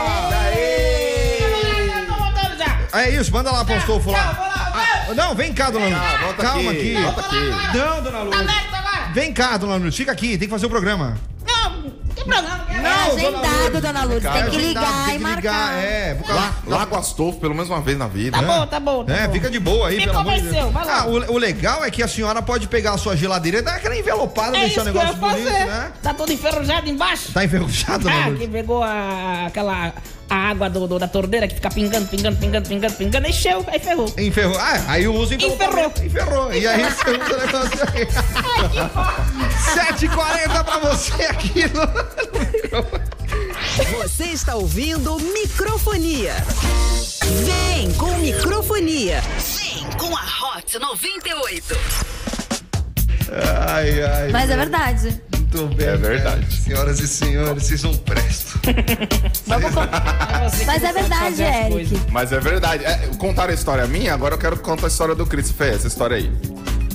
[2.93, 5.07] É isso, manda lá pro Astolfo Tchau, lá.
[5.09, 6.03] Ah, não, vem cá, dona Lourdes.
[6.03, 7.77] Ah, volta Calma aqui, aqui.
[7.77, 8.55] Não, dona Tá Lourdes.
[9.11, 11.17] Vem cá, dona Lourdes, fica aqui, tem que fazer o programa.
[12.27, 12.65] Não, que programa.
[12.65, 12.77] que é?
[12.77, 14.31] É agendado, dona Lourdes.
[14.31, 15.73] Tem que ligar tem e que marcar.
[15.73, 18.37] É, por causa- Lá, Lago Astolfo, pelo menos uma vez na vida.
[18.37, 19.03] Tá bom, tá bom.
[19.05, 19.33] Tá É, bom.
[19.33, 20.73] fica de boa aí, Me pelo amor de convenceu, Deus.
[20.73, 20.99] vai lá.
[21.01, 23.75] Ah, o, o legal é que a senhora pode pegar a sua geladeira e dar
[23.75, 25.65] aquela envelopada, É deixar isso o que eu ia negócio bonito, fazer.
[25.65, 25.91] né?
[26.03, 27.31] Tá todo enferrujado embaixo.
[27.33, 28.39] Tá enferrujado, Ah, Lourdes?
[28.39, 29.93] que pegou a, aquela
[30.29, 33.79] a água do, do- da torneira que fica pingando, pingando, pingando, pingando, pingando, encheu, aí
[33.79, 34.13] ferrou.
[34.17, 34.57] Enferrou.
[34.59, 36.03] Ah, aí usa envelopamento.
[36.03, 36.53] Enferrou.
[36.53, 38.07] E aí você usa o negócio aí.
[39.97, 41.87] 7h40 pra você aqui no...
[44.01, 46.33] Você está ouvindo microfonia.
[47.45, 49.21] Vem com microfonia.
[49.21, 50.21] Vem com a
[50.55, 51.77] Hot 98.
[53.69, 54.29] Ai, ai.
[54.31, 55.21] Mas é verdade.
[55.53, 55.87] Muito bem.
[55.87, 56.41] É verdade.
[56.45, 56.51] cara.
[56.51, 58.61] Senhoras e senhores, vocês não prestam.
[59.47, 62.01] Vamos con- Mas é verdade, Eric.
[62.11, 62.85] Mas é verdade.
[62.85, 66.17] É, contaram a história minha, agora eu quero contar a história do Christopher, essa história
[66.17, 66.31] aí.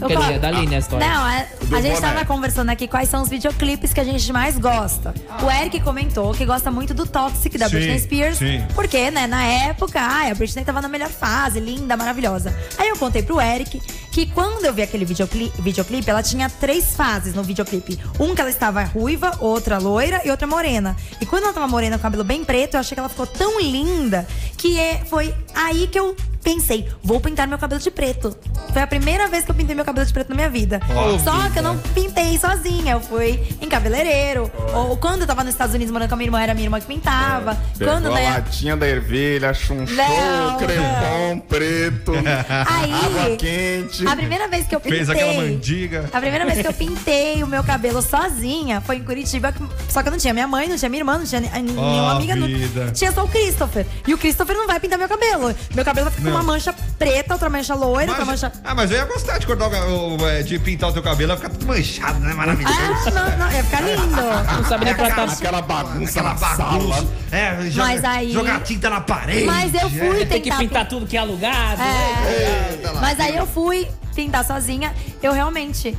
[0.02, 1.06] Eu Queria, falo- da Aline a história.
[1.06, 4.58] Não, é- a gente tava conversando aqui quais são os videoclipes que a gente mais
[4.58, 5.14] gosta.
[5.42, 8.38] O Eric comentou que gosta muito do Toxic da Sim, Britney Spears.
[8.38, 8.64] sim.
[8.74, 12.54] Porque, né, na época, ai, a Britney tava na melhor fase, linda, maravilhosa.
[12.76, 16.94] Aí eu contei pro Eric que quando eu vi aquele videoclipe, videoclipe, ela tinha três
[16.94, 17.98] fases no videoclipe.
[18.18, 20.96] Um que ela estava ruiva, outra loira e outra morena.
[21.20, 23.26] E quando ela tava morena com o cabelo bem preto, eu achei que ela ficou
[23.26, 24.26] tão linda
[24.58, 28.36] que é, foi aí que eu pensei, vou pintar meu cabelo de preto.
[28.72, 30.80] Foi a primeira vez que eu pintei meu cabelo de preto na minha vida.
[31.22, 34.50] Só que eu não pintei sozinha, eu fui em cabeleireiro.
[34.74, 36.66] Ou quando eu tava nos Estados Unidos morando com a minha irmã, era a minha
[36.66, 37.56] irmã que pintava.
[37.78, 38.30] Pegou Quando, a né?
[38.34, 42.12] latinha da ervilha, chunchou, Não, crepom preto,
[42.66, 44.06] Aí, água quente.
[44.06, 44.98] a primeira vez que eu pintei.
[44.98, 46.08] Fez aquela mandiga.
[46.12, 49.54] A primeira vez que eu pintei o meu cabelo sozinha foi em Curitiba.
[49.88, 52.34] Só que eu não tinha minha mãe, não tinha minha irmã, não tinha nenhuma amiga.
[52.36, 52.90] Não, vida.
[52.92, 53.86] tinha só o Christopher.
[54.06, 55.54] E o Christopher não vai pintar meu cabelo.
[55.74, 58.52] Meu cabelo vai ficar com uma mancha preta, outra mancha loira, outra mancha.
[58.64, 61.30] Ah, mas eu ia gostar de cortar o, o- é, de pintar o teu cabelo,
[61.32, 62.34] ia ficar tudo manchado, né?
[62.34, 62.74] Maravilhoso.
[62.78, 64.56] Ah, não, não, ia ficar lindo.
[64.56, 65.24] Não sabe nem tratar.
[65.24, 66.56] Aquela bagunça Aquela na bagunça.
[66.56, 67.06] sala.
[67.30, 69.44] É, joga, Mas aí- jogar tinta na parede.
[69.44, 70.24] Mas eu fui é.
[70.26, 71.80] Tem que tentar pintar tudo que é alugado.
[71.82, 72.92] É.
[73.00, 74.92] Mas aí eu fui pintar sozinha.
[75.22, 75.96] Eu realmente.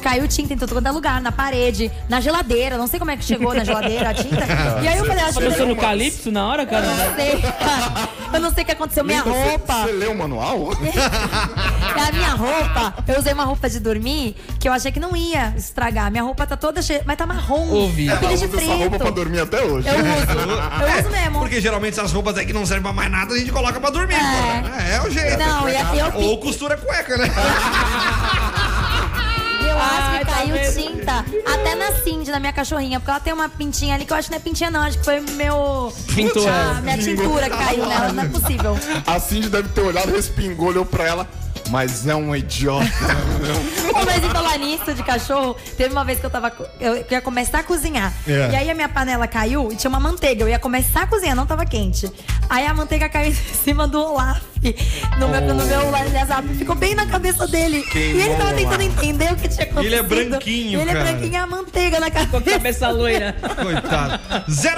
[0.00, 2.76] Caiu tinta em quanto é lugar, na parede, na geladeira.
[2.76, 4.40] Não sei como é que chegou na geladeira a tinta.
[4.82, 5.44] E aí eu falei, acho que.
[5.44, 6.86] Pensou no Eu Calypso na hora, cara?
[6.86, 7.44] não sei.
[8.32, 9.02] Eu não sei o que aconteceu.
[9.04, 9.74] Minha Você- roupa.
[9.82, 10.70] Você leu o manual?
[12.08, 15.52] A minha roupa, eu usei uma roupa de dormir que eu achei que não ia
[15.56, 16.10] estragar.
[16.10, 17.68] Minha roupa tá toda cheia, mas tá marrom.
[17.68, 18.06] Ouvi.
[18.06, 19.88] Eu Ela queria de usa essa roupa pra dormir até hoje.
[19.88, 20.38] Eu uso.
[20.38, 21.38] Eu uso mesmo.
[21.40, 23.90] Porque geralmente essas roupas aí que não servem pra mais nada, a gente coloca pra
[23.90, 24.14] dormir.
[24.14, 24.92] É.
[24.92, 25.38] É, é o jeito.
[25.38, 27.26] Não, e aqui eu Ou costura cueca, né?
[29.82, 30.74] Ai, que tá caiu vendo?
[30.74, 34.16] tinta até na Cindy, na minha cachorrinha, porque ela tem uma pintinha ali que eu
[34.16, 34.80] acho que não é pintinha, não.
[34.80, 35.92] Acho que foi meu.
[36.14, 36.50] Pintura.
[36.52, 38.78] Ah, minha tintura que caiu nela, não é possível.
[39.06, 41.28] A Cindy deve ter olhado, respingou, olhou pra ela.
[41.70, 42.84] Mas é um idiota.
[44.06, 46.52] Mas em falar nisso de cachorro, teve uma vez que eu tava.
[46.80, 48.12] Eu ia começar a cozinhar.
[48.26, 48.50] É.
[48.52, 50.42] E aí a minha panela caiu e tinha uma manteiga.
[50.44, 52.10] Eu ia começar a cozinhar, não tava quente.
[52.48, 54.40] Aí a manteiga caiu em cima do Olaf.
[55.18, 56.46] No meu, no meu WhatsApp.
[56.54, 57.82] Ficou bem na cabeça dele.
[57.94, 59.86] e ele tava tentando entender o que tinha acontecido.
[59.86, 60.98] Ele é branquinho, Ele cara.
[60.98, 62.50] é branquinho e a manteiga na Com a cabeça.
[62.58, 63.34] cabeça loira.
[63.62, 64.20] Coitado.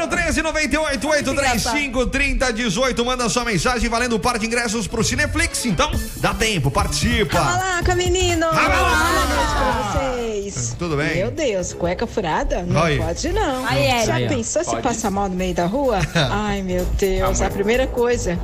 [0.08, 3.04] 013 98 835 3018.
[3.04, 5.64] Manda sua mensagem valendo um par de ingressos pro Cineflix.
[5.66, 7.38] Então, dá tempo, participa.
[7.40, 8.46] Calaca, menino!
[8.50, 9.11] Calaca!
[9.12, 10.76] Boa noite pra vocês.
[10.78, 11.16] Tudo bem?
[11.16, 12.62] Meu Deus, cueca furada?
[12.62, 12.98] Não Aí.
[12.98, 13.66] pode não.
[13.66, 14.06] Aí, Eri.
[14.06, 14.28] Já Aí, ó.
[14.28, 14.82] pensou se Pode.
[14.82, 15.98] passar mal no meio da rua?
[16.30, 18.38] Ai, meu Deus, a primeira coisa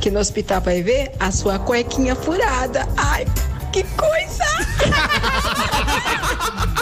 [0.00, 2.88] que no hospital vai ver, a sua cuequinha furada.
[2.96, 3.24] Ai,
[3.72, 4.44] que coisa!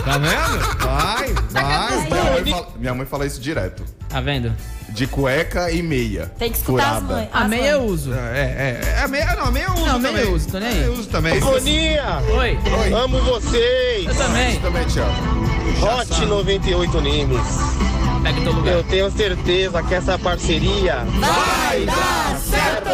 [0.04, 0.78] Tá vendo?
[0.78, 2.00] Vai, vai.
[2.08, 3.84] minha, mãe fala, minha mãe fala isso direto.
[4.08, 4.52] Tá vendo?
[4.88, 6.26] De cueca e meia.
[6.38, 7.28] Tem que escutar as mães.
[7.32, 7.90] A as meia eu mães.
[7.92, 8.12] uso.
[8.12, 10.24] É, é, é a meia, não, a meia eu uso Não, meia também.
[10.24, 10.82] eu uso, tô nem aí.
[10.82, 11.40] Eu uso também.
[11.40, 12.04] Fonia,
[12.36, 12.58] Oi.
[12.92, 14.06] amo vocês.
[14.06, 14.60] Eu também.
[14.60, 15.50] Também te amo.
[15.80, 17.40] Hot 98 Nimes.
[18.22, 18.74] Pega em todo lugar.
[18.74, 22.90] Eu tenho certeza que essa parceria Vai dar certo!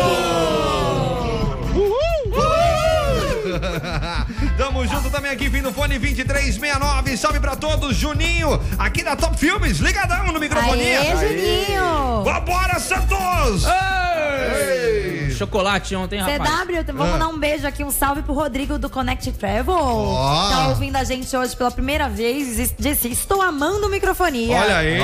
[5.16, 7.16] Também aqui, vindo fone 2369.
[7.16, 11.00] Salve pra todos, Juninho, aqui da Top Filmes, ligadão no microfonia.
[11.00, 12.22] Aê, Juninho!
[12.22, 13.64] Vambora, Santos!
[13.64, 15.31] Ei!
[15.31, 16.38] Chocolate ontem, rapaz.
[16.66, 17.18] CW, vamos Ah.
[17.18, 19.74] dar um beijo aqui, um salve pro Rodrigo do Connect Travel.
[19.74, 20.50] Ó.
[20.50, 24.59] Tá ouvindo a gente hoje pela primeira vez disse: Estou amando microfonia.
[24.59, 24.98] Olha aí!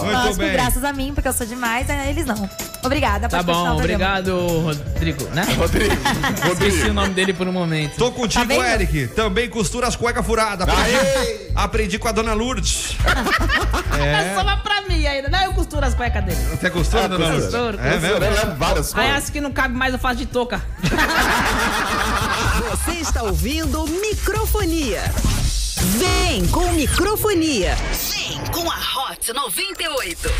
[0.00, 0.52] Muito Lógico, bem.
[0.52, 2.06] graças a mim, porque eu sou demais, né?
[2.08, 2.48] eles não.
[2.84, 5.42] Obrigada, Tá bom, obrigado, Rodrigo, né?
[5.56, 5.94] Rodrigo.
[6.52, 7.96] Esqueci o nome dele por um momento.
[7.96, 8.62] Tô contigo, Tá vendo?
[8.64, 9.08] Eric.
[9.08, 10.68] Também costura as cuecas furadas.
[10.68, 12.96] Aprendi, aprendi com a dona Lourdes.
[13.94, 14.34] É.
[14.34, 15.28] Só pra mim ainda.
[15.28, 16.36] Não, eu costuro as cuecas dele.
[16.50, 17.44] Você costura, Ah, dona Lourdes?
[17.44, 18.18] costuro, É mesmo?
[18.18, 19.24] Leva várias Aí coisas.
[19.24, 20.60] as que não cabe mais eu faço de touca.
[22.70, 25.02] Você está ouvindo microfonia.
[25.98, 27.76] Vem com microfonia.
[28.10, 28.76] Vem com a
[29.10, 30.30] Hot 98.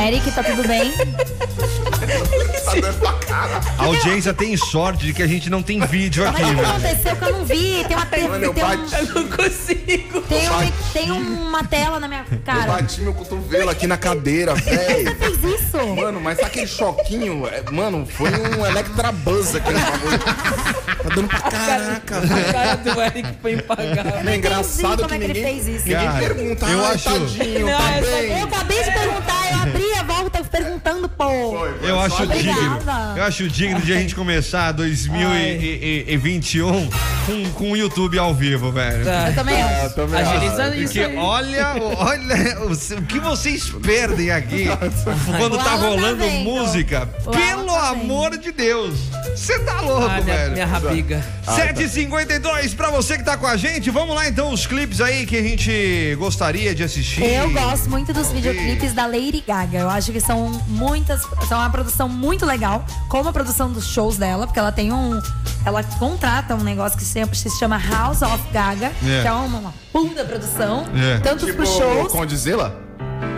[0.00, 0.92] Eric, tá tudo bem?
[0.92, 3.60] Tá dando pra cara.
[3.78, 6.64] A audiência tem sorte de que a gente não tem vídeo Mas aqui, o que
[6.64, 7.84] aconteceu que eu não vi?
[7.86, 10.20] Tem uma, Mano, eu tem um- bati, Eu não consigo.
[10.22, 12.72] tem um- tem uma tela na minha eu cara.
[12.72, 15.16] bati meu cotovelo aqui na cadeira, Você velho.
[15.16, 15.86] fez isso?
[15.96, 17.46] Mano, mas sabe aquele choquinho?
[17.46, 20.18] É, Mano, foi um Electrabuzz aquele bagulho.
[20.18, 22.48] Tá dando pra caraca, velho.
[22.48, 24.28] A cara do Eric foi impagável.
[24.30, 25.88] É engraçado como que é que ele ninguém, fez isso.
[25.88, 26.66] ninguém Cara, pergunta.
[26.66, 28.38] eu "Ai, acho- Tadinho, Não, tá essa- bem.
[28.40, 31.66] Eu acabei de perguntar, eu abri a volta perguntando, pô.
[31.82, 32.60] Eu acho Obrigada.
[32.60, 32.78] digno.
[33.16, 36.88] Eu acho digno de a gente começar 2021
[37.26, 39.04] com, com o YouTube ao vivo, velho.
[39.04, 39.28] Tá.
[39.28, 39.94] Eu também Ah, acho.
[39.94, 40.74] também Agiliza acho.
[40.76, 41.16] isso Porque aí.
[41.16, 42.58] olha, olha
[42.98, 44.66] o que vocês perdem aqui
[45.38, 46.44] quando tá tá rolando vendo.
[46.44, 47.06] música.
[47.06, 48.94] Pelo tá amor de Deus.
[49.34, 50.52] Você tá louco, Ah, minha, velho.
[50.52, 51.24] minha rabiga.
[51.46, 53.90] 7h52 pra você que tá com a gente.
[53.90, 57.22] Vamos lá então, os clipes aí que a gente gostaria de assistir.
[57.24, 59.78] Eu gosto muito dos videoclipes da Lady Gaga.
[59.78, 61.22] Eu acho que são muitas.
[61.48, 65.20] São uma produção muito legal, como a produção dos shows dela, porque ela tem um.
[65.64, 69.22] Ela contrata um negócio que sempre se chama House of Gaga, É.
[69.22, 70.84] que é uma, uma puta produção.
[70.94, 71.18] É.
[71.20, 72.10] Tanto Tipo, pros shows.
[72.12, 72.81] Condizila?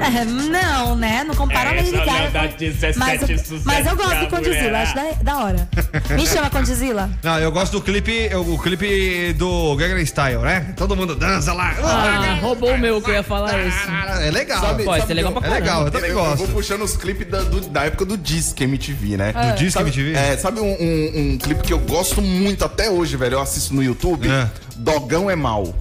[0.04, 1.24] É, não, né?
[1.24, 2.48] Não compara a Lady Gaga.
[2.48, 5.68] com- mas, eu- mas eu gosto do Condizila, acho da, da hora.
[6.14, 7.10] Me chama Condizila.
[7.22, 10.74] Não, eu gosto do clipe, o clipe do Gangnam Style, né?
[10.76, 11.74] Todo mundo dança lá.
[11.82, 13.78] Ah, roubou o meu que eu ia falar isso.
[14.20, 14.60] É legal.
[14.60, 15.60] Sabe- Pode sabe ser legal pra É caramba.
[15.64, 16.38] legal, eu também Eu, eu gosto.
[16.38, 19.32] vou puxando os clipes da, do- da época do Disque MTV, né?
[19.32, 20.12] Do Disque sabe, MTV?
[20.14, 23.34] É, sabe um, um- um clipe que eu gosto muito até hoje, velho?
[23.34, 24.28] Eu assisto no YouTube?
[24.28, 24.48] É.
[24.76, 25.74] Dogão é mal.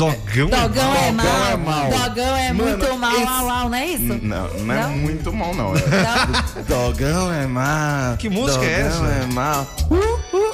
[0.00, 0.48] Dogão?
[0.48, 1.26] Dogão é mal.
[1.52, 1.90] é mal.
[1.90, 4.18] Dogão é Mano, muito mal, esse- mal, mal, não é isso?
[4.22, 4.90] Não, não é Não?
[4.92, 5.74] muito mal, não.
[5.76, 5.80] É.
[6.66, 8.16] Dogão é mal.
[8.16, 8.98] Que música é essa?
[8.98, 9.66] Dogão é mal.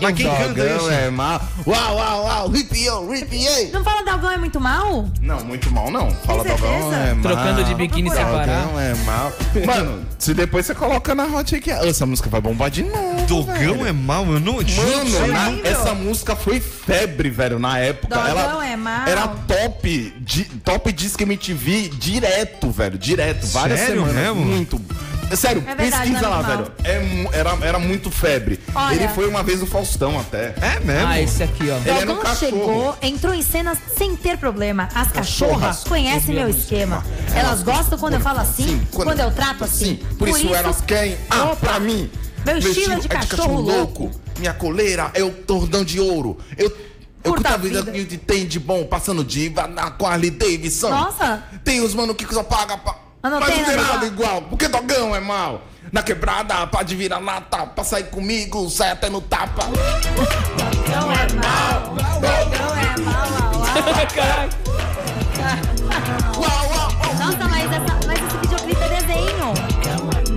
[0.01, 0.91] Mas quem canta isso?
[0.91, 1.41] é mal.
[1.67, 2.49] Uau, uau, uau.
[2.51, 3.71] Ripiou, ripiei.
[3.73, 5.09] Não fala Dogão é muito mal?
[5.21, 6.11] Não, muito mal não.
[6.11, 6.67] Fala certeza?
[6.97, 7.23] é mal.
[7.23, 8.63] Trocando de biquíni separado.
[8.63, 9.33] Dogão é mal.
[9.67, 13.27] Mano, se depois você coloca na hot aí que essa música vai bombar de novo.
[13.27, 18.15] Dogão é mal, eu não te Mano, na- essa música foi febre, velho, na época.
[18.15, 19.07] Dogão Ela é mal.
[19.07, 24.15] Era top, di, top Disque MTV direto, velho, direto, várias Sério semanas.
[24.15, 24.41] mesmo?
[24.45, 24.81] Muito.
[25.35, 26.73] Sério, É verdade, pesquisa é lá, velho.
[26.85, 28.61] É era, era muito febre.
[28.75, 28.95] Olha.
[28.95, 30.55] Ele foi uma vez no Faustão até.
[30.61, 31.07] É mesmo?
[31.09, 31.77] Ah, esse aqui, ó.
[31.79, 32.51] Ele era um Dogão cachorro.
[32.51, 34.89] chegou, entrou em cena sem ter problema.
[34.95, 35.85] As cachorras Cachorras.
[35.85, 37.05] conhecem meu esquema.
[37.35, 39.97] Elas gostam quando eu falo assim, quando eu trato assim.
[40.19, 41.17] Por, isso, elas querem.
[41.29, 42.11] Ah, Opa, pra mim.
[42.45, 44.11] Meu estilo é de cachorro louco.
[44.39, 46.39] Minha coleira é o tordão de ouro.
[46.57, 46.71] Eu.
[47.25, 50.91] Eu curto a vida que tem de bom, passando diva na Harley Davidson.
[50.91, 51.43] Nossa.
[51.65, 52.95] Tem os mano que só paga pra.
[53.23, 54.43] Mas não Mas tem não tem nada igual.
[54.43, 55.63] Porque dogão é mal.
[55.93, 57.67] Na quebrada, pode virar lata.
[57.67, 59.65] Pra sair comigo, sai até no tapa.
[59.65, 61.95] Dogão é mal.
[62.21, 63.47] Dogão é mal,
[66.39, 66.93] uau.
[67.19, 69.55] Nossa, mas, essa, mas esse videoclipe é desenho.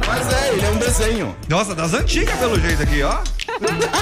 [0.08, 1.36] Mas é, ele é um desenho.
[1.48, 3.20] Nossa, das antigas pelo jeito aqui, ó.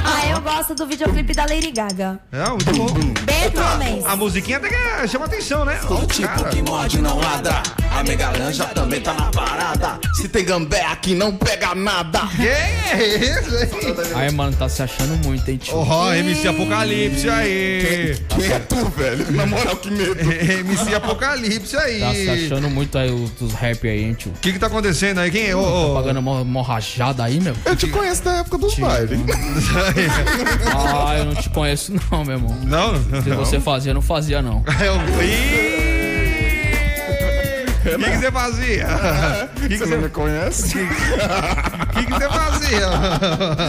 [0.03, 2.19] Ah, eu gosto do videoclipe da Lady Gaga.
[2.31, 2.87] É, muito bom.
[3.23, 4.07] Bad Romance.
[4.07, 5.79] A musiquinha até que chama atenção, né?
[5.87, 6.49] Todo tipo cara.
[6.49, 7.63] que morde não ladra.
[7.97, 9.99] A megalanja também tá na parada.
[10.13, 12.27] Se tem gambé aqui, não pega nada.
[12.35, 13.31] Quem é hein?
[14.13, 15.77] Aí, mano, tá se achando muito, hein, tio?
[15.77, 18.15] Ó, MC Apocalipse aí.
[18.29, 19.31] Quem é tu, velho?
[19.31, 20.15] Na moral, que medo.
[20.21, 21.99] MC Apocalipse aí.
[21.99, 24.31] Tá se achando muito aí os, rap aí, hein, tio?
[24.31, 25.31] O que que tá acontecendo aí?
[25.31, 25.55] Quem é?
[25.55, 25.61] Ô,
[25.93, 27.55] ô, Pagando mó, mó rajada aí, meu.
[27.65, 29.19] Eu te conheço da época dos bailes.
[30.67, 32.55] Ah, eu não te conheço não, meu irmão.
[32.63, 33.23] Não?
[33.23, 34.63] Se você fazia, não fazia, não.
[34.79, 34.95] Eu...
[35.23, 35.96] Ih!
[37.97, 38.87] O que que você fazia?
[39.57, 40.77] O que que Você não me conhece?
[40.77, 40.87] O
[41.93, 42.89] que que você fazia?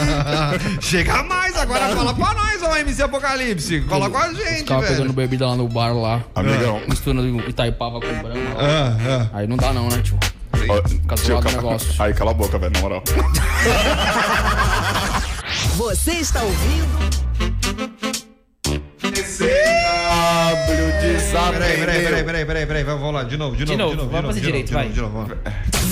[0.81, 3.81] Chega mais agora, fala pra nós, ó, MC Apocalipse.
[3.83, 5.13] Cola com a gente, pegando velho.
[5.13, 6.21] bebida lá no bar lá.
[6.35, 6.81] Amigão.
[6.89, 8.55] Misturando Itaipava com Brahma.
[8.55, 8.61] lá.
[8.61, 8.97] Ah,
[9.33, 9.39] ah.
[9.39, 10.19] Aí não dá não, né, tio?
[10.89, 12.03] Fica zoado o negócio.
[12.03, 13.03] Aí, cala a boca, velho, na moral.
[15.77, 16.99] Você está ouvindo
[21.39, 23.97] W Peraí, peraí, peraí, peraí, peraí, peraí, vamos lá, de novo, de novo, novo, de
[23.97, 24.89] novo, vamos fazer de novo, direito, vai.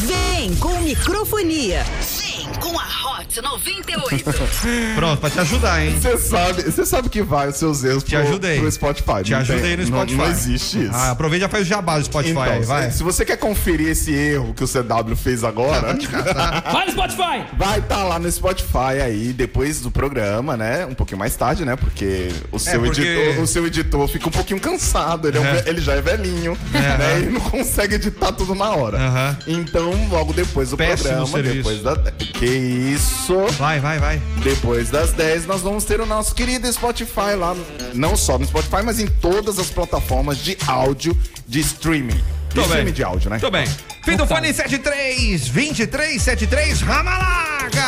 [0.07, 1.85] Vem com microfonia.
[1.85, 2.85] Vem com a
[3.21, 4.25] Hot 98.
[4.97, 5.95] Pronto, pra te ajudar, hein?
[6.01, 8.59] Você sabe, você sabe que vai os seus erros Te pro, ajudei.
[8.61, 9.23] pro Spotify.
[9.25, 9.77] Te não ajudei tem?
[9.77, 10.17] no Não- Spotify.
[10.19, 10.91] Não, existe isso.
[10.95, 12.91] Ah, aproveita e já faz o jabá do Spotify então, aí, se- vai.
[12.91, 15.95] se você quer conferir esse erro que o CW fez agora,
[16.73, 17.45] Vai no Spotify!
[17.57, 20.87] vai estar lá no Spotify aí, depois do programa, né?
[20.87, 21.77] Um pouquinho mais tarde, né?
[21.77, 25.45] Porque o seu, porque- editor, o seu editor fica um pouquinho cansado, ele, é um
[25.45, 25.65] É.
[25.67, 27.19] ele já é velhinho, né?
[27.19, 29.37] Ele não consegue editar tudo na hora.
[29.47, 31.27] Então, logo depois do Péssimo programa.
[31.29, 31.57] serviço.
[31.57, 31.97] Depois da.
[32.39, 33.35] Que isso?
[33.59, 34.21] Vai, vai, vai.
[34.43, 37.57] Depois das 10, nós vamos ter o nosso querido Spotify lá.
[37.95, 41.17] Não só no Spotify, mas em todas as plataformas de áudio
[41.49, 42.23] de streaming.
[42.51, 42.69] De Tô bem.
[42.69, 43.39] streaming de áudio, né?
[43.39, 43.67] Tô bem.
[44.05, 47.83] Fim do fone 73 2373 Ramalaga!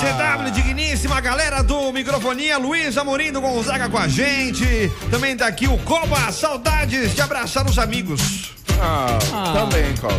[0.00, 4.90] CW digníssima, galera do microfonia, Luiz Amorim do Gonzaga com a gente.
[5.10, 8.54] Também tá aqui o Coba, saudades de abraçar os amigos.
[8.80, 9.18] Ah,
[9.54, 10.18] também, Coba.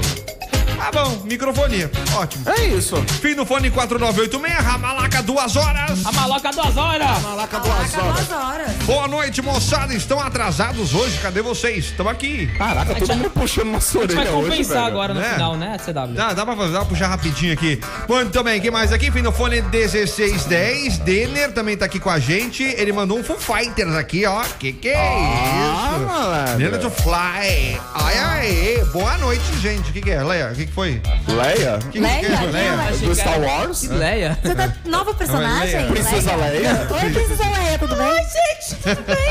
[0.79, 2.43] Ah, bom, microfonia, ótimo.
[2.49, 2.95] É isso.
[3.21, 6.05] Fim do fone 4986, Ramalaca, duas horas.
[6.05, 7.07] A maloca duas horas.
[7.07, 8.71] Ramalaca duas Duas horas.
[8.85, 9.93] Boa noite, moçada.
[9.93, 11.17] Estão atrasados hoje?
[11.19, 11.85] Cadê vocês?
[11.85, 12.47] Estão aqui.
[12.57, 14.87] Caraca, todo mundo puxando uma A gente vai orelha hoje, compensar velho.
[14.87, 15.33] agora no É.
[15.33, 16.13] final, né, CW?
[16.13, 17.79] Dá, dá pra fazer, dá pra puxar rapidinho aqui.
[18.07, 19.11] Muito bem, quem mais aqui?
[19.11, 20.99] Fim do fone 1610.
[20.99, 22.63] Denner também tá aqui com a gente.
[22.63, 24.43] Ele mandou um Foo Fighters aqui, ó.
[24.59, 26.05] Que que é Ah, isso?
[26.05, 26.57] malandro.
[26.57, 27.81] Denner to Fly.
[27.95, 29.89] Ai, ai, boa noite, gente.
[29.89, 30.51] O que que é, Leia?
[30.51, 31.01] O que que foi?
[31.27, 31.79] Leia?
[31.79, 32.19] Que que Leia?
[32.19, 32.77] que é, Leia?
[32.99, 33.79] Do Star Wars?
[33.81, 34.37] Que Leia.
[34.43, 35.75] Você tá novo personagem?
[35.75, 35.87] Leia.
[35.91, 36.87] Princesa Leia?
[36.91, 38.13] Oi, Princesa Leia, tudo bem?
[38.17, 39.27] gente, tudo bem?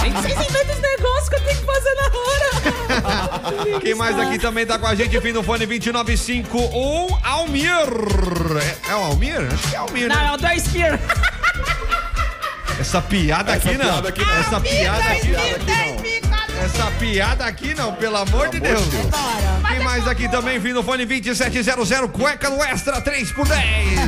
[0.00, 3.80] Gente, vocês inventam os negócios que eu tenho que fazer na hora.
[3.80, 5.20] Quem mais aqui também tá com a gente?
[5.20, 7.70] Fim do fone 2951, Almir.
[8.86, 9.40] É, é o Almir?
[9.52, 10.26] Acho que é Almir, Não, né?
[10.28, 11.00] é o Dry Spear.
[12.78, 13.84] Essa piada aqui não.
[13.84, 14.36] piada aqui não.
[14.38, 15.93] Essa piada aqui não.
[16.62, 18.82] Essa piada aqui não, pelo amor de Deus.
[18.84, 19.60] Bora.
[19.68, 23.60] Quem mais aqui também, vindo fone 2700, cueca no Extra 3 por 10.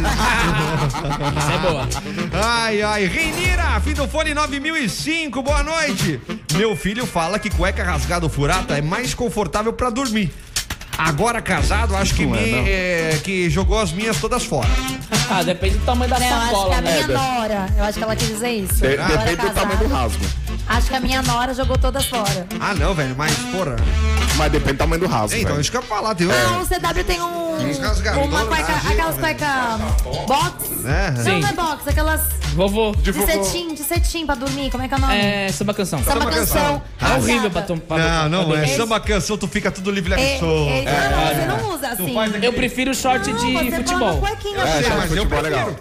[1.36, 1.88] Essa é boa.
[2.32, 6.20] Ai, ai, Reinira, fim do fone 9005, boa noite.
[6.54, 10.32] Meu filho fala que cueca rasgada ou furada é mais confortável pra dormir.
[10.98, 12.38] Agora casado, acho que, é, me,
[12.70, 14.68] é, que jogou as minhas todas fora.
[15.28, 16.92] Ah, depende do tamanho da Não, eu acho que sacola, a né?
[16.92, 18.74] minha nora, eu acho que ela quis dizer isso.
[18.76, 20.24] De- depende do tamanho do rasgo.
[20.68, 22.46] Acho que a minha nora jogou todas fora.
[22.60, 23.76] Ah, não, velho, mas porra.
[24.36, 25.36] Mas depende do tamanho do rasgo.
[25.36, 25.60] Então, velho.
[25.60, 26.30] isso que eu ia falar, tem um.
[26.30, 27.46] Ah, o CW tem um.
[27.56, 29.78] Uma cueca, ah, aquelas gente, cueca
[30.26, 30.84] box.
[30.84, 31.40] É, Não, Sim.
[31.40, 32.20] não é box, aquelas
[32.54, 32.92] Vovô.
[32.92, 34.70] de cetim, de cetim pra dormir.
[34.70, 35.14] Como é que é o nome?
[35.16, 36.02] É, samba canção.
[36.02, 36.82] Samba canção.
[37.00, 37.66] É horrível pra, Rasgada.
[37.66, 41.10] tom, pra Não, não, é samba canção, tu fica tudo livre É, aqui, é, ah,
[41.10, 42.18] não, você não usa assim.
[42.18, 42.44] aqui.
[42.46, 44.22] Eu prefiro short Não, de põe futebol.
[44.26, 45.76] É, mas eu futebol é prefiro.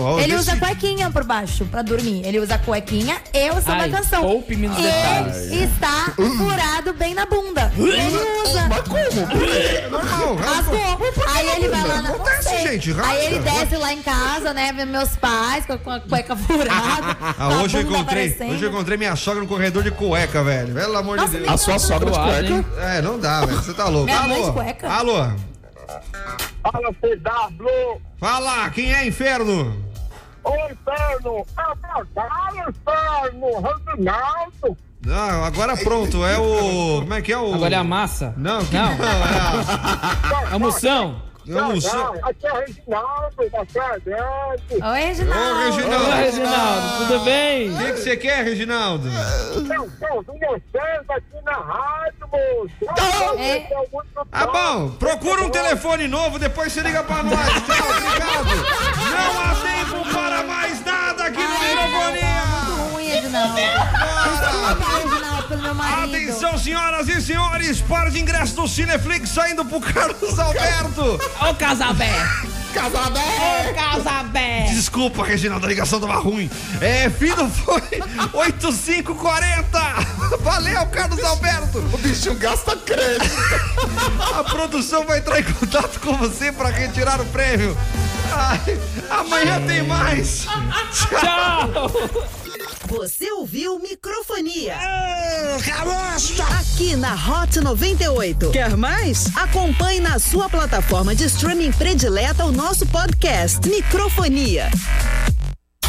[0.00, 2.22] Então, Ele usa cuequinha por baixo pra dormir.
[2.24, 4.22] Ele usa cuequinha e o samba Ai, canção.
[4.22, 5.36] poupe-me nos e detalhes.
[5.52, 7.72] está furado bem na bunda.
[7.76, 8.66] Ele usa.
[8.68, 9.90] Mas como?
[9.90, 10.76] Normal, rasgou.
[10.78, 11.24] Rasgou.
[11.34, 12.10] Aí ele vai lá na.
[12.10, 13.12] Acontece, gente, rasga.
[13.12, 14.72] Aí ele desce lá em casa, né?
[14.72, 17.16] Ver meus pais com a, cueca furada.
[17.38, 18.52] Ah, hoje eu encontrei, aparecendo.
[18.52, 20.74] hoje eu encontrei minha sogra no corredor de cueca, velho.
[20.74, 21.48] Pelo amor Nossa, de Deus.
[21.52, 22.62] A sua sogra de Zoado, hein?
[22.62, 22.82] cueca?
[22.82, 23.56] É, não dá, velho.
[23.62, 24.06] Você tá louco.
[24.06, 24.46] Minha mãe Alô?
[24.46, 24.88] de cueca.
[24.90, 25.14] Alô?
[26.62, 28.00] Fala, CW!
[28.18, 29.85] Fala, quem é inferno?
[30.46, 31.46] Ô, inferno!
[32.16, 33.46] É inferno!
[33.86, 34.76] Reginaldo!
[35.04, 37.00] Não, agora pronto, é o.
[37.00, 37.54] Como é que é o.
[37.54, 38.32] Agora é a massa.
[38.36, 38.96] Não, que Não.
[38.96, 41.22] não, é É a moção.
[41.54, 41.58] A.
[41.58, 42.14] É o Mussão.
[42.22, 44.84] Aqui é o Reginaldo, da Fredete!
[44.84, 45.40] Oi, Reginaldo.
[45.40, 46.04] Ô, Reginaldo.
[46.06, 47.70] Oi, Reginaldo, tudo bem?
[47.72, 49.08] O que que você quer, Reginaldo?
[49.54, 53.40] Eu tô com vocês aqui na rádio, moço!
[53.40, 53.68] É.
[54.32, 57.36] Ah, bom, procura um telefone novo, depois você liga pra nós.
[57.36, 58.56] Tchau, obrigado.
[59.10, 62.44] Não há tempo para mais nada aqui no Microfonia.
[62.66, 63.54] Muito ruim, Reginaldo.
[63.56, 66.16] Desculpa, Reginaldo, pelo meu marido.
[66.16, 71.20] Atenção, senhoras e senhores, par de ingresso do Cineflix saindo pro Carlos Alberto.
[71.40, 72.12] Ô, Casabé.
[72.74, 73.70] Casabé!
[73.70, 74.66] Ô, Casabé.
[74.68, 76.50] Desculpa, Reginaldo, a ligação tava ruim.
[76.80, 77.80] É, filho foi
[78.34, 79.78] 8540.
[80.40, 81.78] Valeu, Carlos Alberto.
[81.78, 83.34] O bichinho gasta crédito.
[84.38, 87.76] A produção vai entrar em contato com você para retirar o prêmio.
[88.32, 88.78] Ai,
[89.08, 90.46] amanhã tem mais.
[90.92, 92.45] Tchau.
[92.88, 94.74] Você ouviu Microfonia.
[95.64, 96.40] Caroço!
[96.42, 98.50] Aqui na Hot 98.
[98.50, 99.26] Quer mais?
[99.36, 104.70] Acompanhe na sua plataforma de streaming predileta o nosso podcast Microfonia.